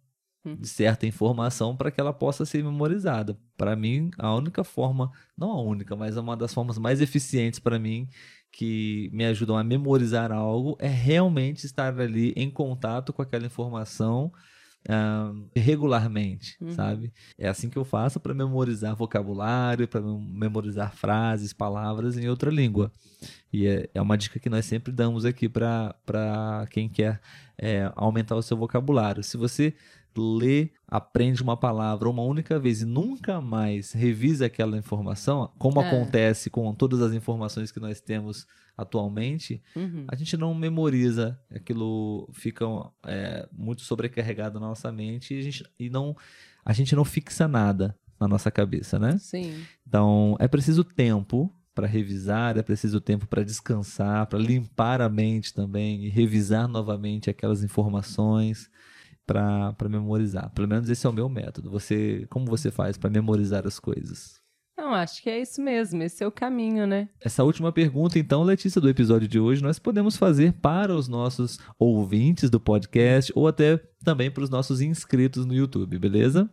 Uhum. 0.45 0.55
de 0.55 0.69
certa 0.69 1.05
informação 1.05 1.75
para 1.75 1.91
que 1.91 1.99
ela 1.99 2.13
possa 2.13 2.45
ser 2.45 2.63
memorizada. 2.63 3.37
Para 3.57 3.75
mim, 3.75 4.09
a 4.17 4.33
única 4.33 4.63
forma, 4.63 5.11
não 5.37 5.51
a 5.51 5.61
única, 5.61 5.97
mas 5.97 6.15
uma 6.15 6.35
das 6.37 6.53
formas 6.53 6.77
mais 6.77 7.01
eficientes 7.01 7.59
para 7.59 7.77
mim 7.77 8.07
que 8.51 9.09
me 9.11 9.25
ajudam 9.25 9.57
a 9.57 9.63
memorizar 9.65 10.31
algo 10.31 10.77
é 10.79 10.87
realmente 10.87 11.65
estar 11.65 11.99
ali 11.99 12.31
em 12.37 12.49
contato 12.49 13.11
com 13.11 13.21
aquela 13.21 13.45
informação 13.45 14.31
regularmente, 15.55 16.55
Uhum. 16.61 16.71
sabe? 16.71 17.13
É 17.37 17.47
assim 17.47 17.69
que 17.69 17.77
eu 17.77 17.83
faço 17.85 18.19
para 18.19 18.33
memorizar 18.33 18.95
vocabulário, 18.95 19.87
para 19.87 20.01
memorizar 20.01 20.93
frases, 20.95 21.53
palavras 21.53 22.17
em 22.17 22.27
outra 22.29 22.49
língua. 22.49 22.91
E 23.51 23.67
é, 23.67 23.89
é 23.93 24.01
uma 24.01 24.17
dica 24.17 24.39
que 24.39 24.49
nós 24.49 24.65
sempre 24.65 24.91
damos 24.91 25.25
aqui 25.25 25.49
para 25.49 26.65
quem 26.69 26.87
quer 26.87 27.19
é, 27.57 27.91
aumentar 27.95 28.35
o 28.35 28.41
seu 28.41 28.55
vocabulário. 28.55 29.23
Se 29.23 29.37
você 29.37 29.73
lê, 30.19 30.71
aprende 30.87 31.41
uma 31.41 31.55
palavra 31.57 32.09
uma 32.09 32.21
única 32.23 32.59
vez 32.59 32.81
e 32.81 32.85
nunca 32.85 33.39
mais 33.41 33.91
revisa 33.93 34.45
aquela 34.45 34.77
informação, 34.77 35.51
como 35.57 35.81
É. 35.81 35.87
acontece 35.87 36.49
com 36.49 36.73
todas 36.75 37.01
as 37.01 37.13
informações 37.13 37.71
que 37.71 37.79
nós 37.79 37.99
temos 38.01 38.45
atualmente, 38.77 39.61
Uhum. 39.75 40.05
a 40.07 40.15
gente 40.15 40.37
não 40.37 40.53
memoriza, 40.55 41.39
aquilo 41.53 42.29
fica 42.33 42.65
é, 43.05 43.47
muito 43.51 43.81
sobrecarregado 43.81 44.59
na 44.59 44.67
nossa 44.67 44.91
mente 44.91 45.33
e 45.33 45.39
a 45.39 45.41
gente, 45.41 45.63
e 45.79 45.89
não, 45.89 46.15
a 46.63 46.71
gente 46.73 46.95
não 46.95 47.03
fixa 47.05 47.47
nada 47.47 47.95
na 48.19 48.27
nossa 48.27 48.49
cabeça, 48.51 48.97
né? 48.99 49.17
Sim. 49.17 49.63
Então, 49.87 50.35
é 50.39 50.47
preciso 50.47 50.83
tempo 50.83 51.53
para 51.75 51.87
revisar, 51.87 52.57
é 52.57 52.61
preciso 52.63 52.99
tempo 52.99 53.25
para 53.27 53.43
descansar, 53.43 54.27
para 54.27 54.37
limpar 54.39 55.01
a 55.01 55.07
mente 55.07 55.53
também 55.53 56.05
e 56.05 56.09
revisar 56.09 56.67
novamente 56.67 57.29
aquelas 57.29 57.63
informações 57.63 58.69
para 59.29 59.89
memorizar. 59.89 60.49
Pelo 60.55 60.67
menos 60.67 60.89
esse 60.89 61.05
é 61.05 61.09
o 61.09 61.13
meu 61.13 61.29
método. 61.29 61.69
Você, 61.69 62.25
como 62.29 62.47
você 62.47 62.71
faz 62.71 62.97
para 62.97 63.09
memorizar 63.09 63.67
as 63.67 63.79
coisas? 63.79 64.39
Não, 64.75 64.93
acho 64.93 65.21
que 65.21 65.29
é 65.29 65.39
isso 65.39 65.61
mesmo. 65.61 66.01
Esse 66.01 66.23
é 66.23 66.27
o 66.27 66.31
caminho, 66.31 66.87
né? 66.87 67.09
Essa 67.21 67.43
última 67.43 67.71
pergunta, 67.71 68.17
então, 68.17 68.43
Letícia, 68.43 68.79
do 68.79 68.89
episódio 68.89 69.27
de 69.27 69.39
hoje, 69.39 69.61
nós 69.61 69.77
podemos 69.77 70.15
fazer 70.15 70.53
para 70.53 70.95
os 70.95 71.07
nossos 71.07 71.59
ouvintes 71.77 72.49
do 72.49 72.59
podcast 72.59 73.31
ou 73.35 73.47
até 73.47 73.77
também 74.03 74.31
para 74.31 74.43
os 74.43 74.49
nossos 74.49 74.81
inscritos 74.81 75.45
no 75.45 75.53
YouTube, 75.53 75.99
beleza? 75.99 76.49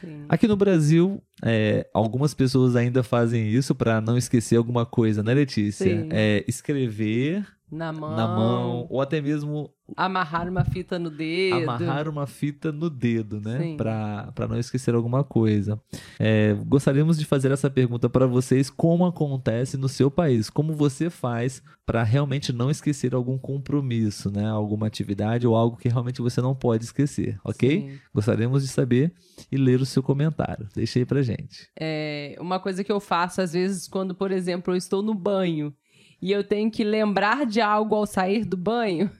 Sim. 0.00 0.26
Aqui 0.28 0.46
no 0.46 0.56
Brasil, 0.56 1.22
é, 1.42 1.88
algumas 1.94 2.34
pessoas 2.34 2.76
ainda 2.76 3.02
fazem 3.02 3.48
isso 3.48 3.74
para 3.74 4.00
não 4.00 4.16
esquecer 4.16 4.56
alguma 4.56 4.84
coisa, 4.84 5.22
né, 5.22 5.32
Letícia? 5.32 5.86
Sim. 5.86 6.08
É 6.12 6.44
escrever 6.46 7.46
Na 7.70 7.92
mão. 7.92 8.16
na 8.16 8.26
mão, 8.26 8.86
ou 8.90 9.00
até 9.00 9.20
mesmo 9.20 9.70
Amarrar 9.96 10.48
uma 10.48 10.64
fita 10.64 10.98
no 10.98 11.10
dedo. 11.10 11.56
amarrar 11.56 12.08
uma 12.08 12.26
fita 12.26 12.70
no 12.70 12.88
dedo, 12.88 13.40
né? 13.40 13.74
Pra 13.76 14.48
não 14.48 14.58
esquecer 14.58 14.94
alguma 14.94 15.24
coisa. 15.24 15.80
É, 16.18 16.54
gostaríamos 16.66 17.18
de 17.18 17.24
fazer 17.24 17.50
essa 17.50 17.68
pergunta 17.70 18.08
para 18.08 18.26
vocês: 18.26 18.70
como 18.70 19.04
acontece 19.04 19.76
no 19.76 19.88
seu 19.88 20.10
país? 20.10 20.48
Como 20.50 20.74
você 20.74 21.10
faz 21.10 21.62
para 21.84 22.02
realmente 22.04 22.52
não 22.52 22.70
esquecer 22.70 23.14
algum 23.14 23.36
compromisso, 23.36 24.30
né? 24.30 24.48
Alguma 24.48 24.86
atividade 24.86 25.46
ou 25.46 25.56
algo 25.56 25.76
que 25.76 25.88
realmente 25.88 26.22
você 26.22 26.40
não 26.40 26.54
pode 26.54 26.84
esquecer, 26.84 27.38
ok? 27.44 27.80
Sim. 27.80 27.98
Gostaríamos 28.14 28.62
de 28.62 28.68
saber 28.68 29.12
e 29.50 29.56
ler 29.56 29.80
o 29.80 29.86
seu 29.86 30.02
comentário. 30.02 30.68
Deixa 30.74 31.00
aí 31.00 31.04
pra 31.04 31.22
gente. 31.22 31.68
É, 31.78 32.36
uma 32.40 32.60
coisa 32.60 32.84
que 32.84 32.92
eu 32.92 33.00
faço 33.00 33.40
às 33.40 33.54
vezes 33.54 33.88
quando, 33.88 34.14
por 34.14 34.30
exemplo, 34.30 34.72
eu 34.72 34.76
estou 34.78 35.02
no 35.02 35.14
banho 35.14 35.74
e 36.20 36.32
eu 36.32 36.44
tenho 36.44 36.70
que 36.70 36.84
lembrar 36.84 37.46
de 37.46 37.60
algo 37.60 37.94
ao 37.94 38.06
sair 38.06 38.44
do 38.44 38.56
banho, 38.56 39.10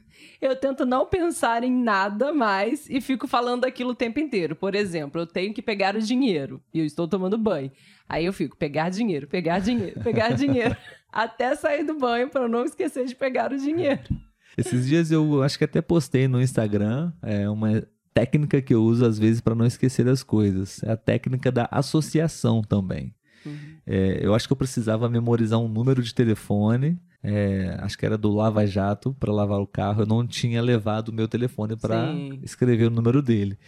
eu 0.41 0.57
tento 0.57 0.87
não 0.87 1.05
pensar 1.05 1.63
em 1.63 1.73
nada 1.73 2.33
mais 2.33 2.89
e 2.89 3.01
fico 3.01 3.27
falando 3.27 3.65
aquilo 3.65 3.91
o 3.91 3.95
tempo 3.95 4.19
inteiro. 4.19 4.57
Por 4.57 4.75
exemplo, 4.75 5.21
eu 5.21 5.27
tenho 5.27 5.53
que 5.53 5.61
pegar 5.61 5.95
o 5.95 6.01
dinheiro 6.01 6.63
e 6.73 6.79
eu 6.79 6.85
estou 6.85 7.07
tomando 7.07 7.37
banho. 7.37 7.71
Aí 8.09 8.25
eu 8.25 8.33
fico 8.33 8.57
pegar 8.57 8.89
dinheiro, 8.89 9.27
pegar 9.27 9.59
dinheiro, 9.59 10.01
pegar 10.01 10.33
dinheiro, 10.33 10.77
até 11.13 11.55
sair 11.55 11.85
do 11.85 11.95
banho 11.95 12.29
para 12.29 12.43
eu 12.43 12.49
não 12.49 12.65
esquecer 12.65 13.05
de 13.07 13.15
pegar 13.15 13.53
o 13.53 13.59
dinheiro. 13.59 14.03
Esses 14.57 14.87
dias 14.87 15.11
eu 15.11 15.43
acho 15.43 15.57
que 15.59 15.65
até 15.65 15.81
postei 15.81 16.27
no 16.27 16.41
Instagram 16.41 17.13
é 17.23 17.49
uma 17.49 17.87
técnica 18.13 18.61
que 18.61 18.75
eu 18.75 18.83
uso 18.83 19.05
às 19.05 19.19
vezes 19.19 19.41
para 19.41 19.55
não 19.55 19.67
esquecer 19.67 20.09
as 20.09 20.23
coisas. 20.23 20.83
É 20.83 20.93
a 20.93 20.97
técnica 20.97 21.53
da 21.53 21.69
associação 21.71 22.63
também. 22.63 23.15
É, 23.87 24.21
eu 24.23 24.35
acho 24.35 24.47
que 24.47 24.53
eu 24.53 24.57
precisava 24.57 25.09
memorizar 25.09 25.59
um 25.59 25.69
número 25.69 26.03
de 26.03 26.15
telefone. 26.15 26.99
é, 27.23 27.77
acho 27.81 27.99
que 27.99 28.07
era 28.07 28.17
do 28.17 28.31
Lava 28.35 28.67
Jato 28.67 29.15
para 29.21 29.31
lavar 29.33 29.61
o 29.61 29.67
carro. 29.67 30.03
Eu 30.03 30.07
não 30.07 30.27
tinha 30.27 30.63
levado 30.63 31.09
o 31.09 31.13
meu 31.13 31.29
telefone 31.29 31.77
para 31.77 32.15
escrever 32.43 32.87
o 32.87 32.91
número 32.91 33.21
dele. 33.21 33.59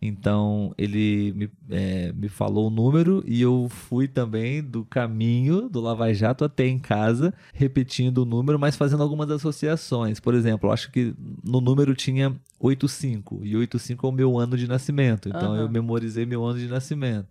Então 0.00 0.72
ele 0.78 1.32
me, 1.36 1.50
é, 1.68 2.12
me 2.12 2.28
falou 2.28 2.68
o 2.68 2.70
número 2.70 3.22
e 3.26 3.42
eu 3.42 3.68
fui 3.68 4.08
também 4.08 4.62
do 4.62 4.84
caminho 4.84 5.68
do 5.68 5.80
Lava 5.80 6.12
Jato 6.14 6.44
até 6.44 6.66
em 6.66 6.78
casa, 6.78 7.34
repetindo 7.52 8.18
o 8.18 8.24
número, 8.24 8.58
mas 8.58 8.76
fazendo 8.76 9.02
algumas 9.02 9.30
associações. 9.30 10.18
Por 10.20 10.32
exemplo, 10.34 10.70
acho 10.70 10.90
que 10.90 11.14
no 11.44 11.60
número 11.60 11.94
tinha 11.94 12.34
85 12.58 13.40
e 13.44 13.56
85 13.56 14.06
é 14.06 14.08
o 14.08 14.12
meu 14.12 14.38
ano 14.38 14.56
de 14.56 14.66
nascimento. 14.66 15.28
Então 15.28 15.52
Aham. 15.52 15.62
eu 15.62 15.68
memorizei 15.68 16.24
meu 16.24 16.44
ano 16.44 16.58
de 16.58 16.68
nascimento. 16.68 17.28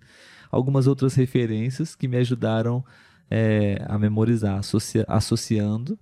Algumas 0.51 0.87
outras 0.87 1.15
referências 1.15 1.95
que 1.95 2.07
me 2.07 2.17
ajudaram 2.17 2.83
é, 3.29 3.83
a 3.87 3.97
memorizar, 3.97 4.57
associa- 4.57 5.05
associando 5.07 5.97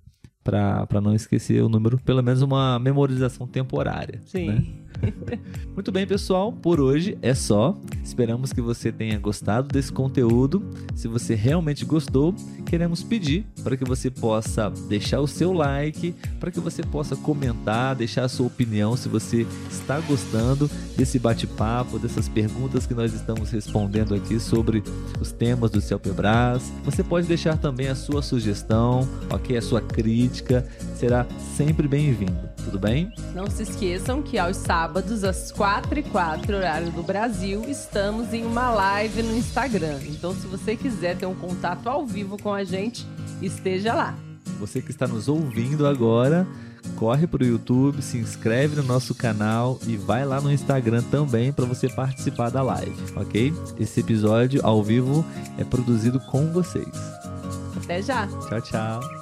para 0.48 1.00
não 1.00 1.14
esquecer 1.14 1.62
o 1.62 1.68
número, 1.68 1.98
pelo 1.98 2.22
menos 2.22 2.40
uma 2.40 2.78
memorização 2.78 3.46
temporária. 3.46 4.18
Sim. 4.24 4.46
né? 4.46 4.64
Muito 5.74 5.92
bem, 5.92 6.06
pessoal, 6.06 6.52
por 6.52 6.80
hoje 6.80 7.18
é 7.22 7.34
só. 7.34 7.76
Esperamos 8.02 8.52
que 8.52 8.60
você 8.60 8.90
tenha 8.90 9.18
gostado 9.18 9.68
desse 9.68 9.92
conteúdo. 9.92 10.62
Se 10.94 11.06
você 11.06 11.34
realmente 11.34 11.84
gostou, 11.84 12.34
queremos 12.66 13.02
pedir 13.02 13.46
para 13.62 13.76
que 13.76 13.84
você 13.84 14.10
possa 14.10 14.70
deixar 14.88 15.20
o 15.20 15.26
seu 15.26 15.52
like, 15.52 16.14
para 16.40 16.50
que 16.50 16.60
você 16.60 16.82
possa 16.82 17.14
comentar, 17.14 17.94
deixar 17.94 18.24
a 18.24 18.28
sua 18.28 18.46
opinião 18.46 18.96
se 18.96 19.08
você 19.08 19.46
está 19.70 20.00
gostando 20.00 20.70
desse 20.96 21.18
bate-papo, 21.18 21.98
dessas 21.98 22.28
perguntas 22.28 22.86
que 22.86 22.94
nós 22.94 23.12
estamos 23.12 23.50
respondendo 23.50 24.14
aqui 24.14 24.40
sobre 24.40 24.82
os 25.20 25.30
temas 25.30 25.70
do 25.70 25.80
Celpebras. 25.80 26.72
Você 26.84 27.04
pode 27.04 27.26
deixar 27.26 27.56
também 27.56 27.88
a 27.88 27.94
sua 27.94 28.22
sugestão, 28.22 29.08
ok? 29.30 29.56
A 29.56 29.62
sua 29.62 29.80
crítica 30.38 30.66
será 30.96 31.26
sempre 31.56 31.88
bem-vindo. 31.88 32.48
Tudo 32.64 32.78
bem? 32.78 33.12
Não 33.34 33.48
se 33.48 33.62
esqueçam 33.62 34.22
que 34.22 34.38
aos 34.38 34.56
sábados, 34.56 35.24
às 35.24 35.50
4 35.52 35.98
e 35.98 36.02
4 36.02 36.56
horário 36.56 36.90
do 36.92 37.02
Brasil, 37.02 37.64
estamos 37.68 38.32
em 38.32 38.44
uma 38.44 38.70
live 38.70 39.22
no 39.22 39.36
Instagram. 39.36 39.98
Então, 40.06 40.34
se 40.34 40.46
você 40.46 40.76
quiser 40.76 41.16
ter 41.16 41.26
um 41.26 41.34
contato 41.34 41.88
ao 41.88 42.06
vivo 42.06 42.36
com 42.40 42.52
a 42.52 42.64
gente, 42.64 43.06
esteja 43.40 43.94
lá. 43.94 44.14
Você 44.58 44.82
que 44.82 44.90
está 44.90 45.06
nos 45.06 45.28
ouvindo 45.28 45.86
agora, 45.86 46.46
corre 46.96 47.26
para 47.26 47.42
o 47.42 47.46
YouTube, 47.46 48.02
se 48.02 48.18
inscreve 48.18 48.76
no 48.76 48.82
nosso 48.82 49.14
canal 49.14 49.78
e 49.86 49.96
vai 49.96 50.24
lá 50.24 50.40
no 50.40 50.52
Instagram 50.52 51.02
também 51.10 51.52
para 51.52 51.64
você 51.64 51.88
participar 51.88 52.50
da 52.50 52.62
live, 52.62 52.96
ok? 53.14 53.52
Esse 53.78 54.00
episódio 54.00 54.60
ao 54.64 54.82
vivo 54.82 55.24
é 55.56 55.64
produzido 55.64 56.18
com 56.20 56.52
vocês. 56.52 56.88
Até 57.76 58.02
já! 58.02 58.26
Tchau, 58.26 58.60
tchau. 58.60 59.17